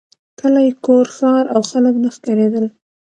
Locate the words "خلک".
1.69-1.95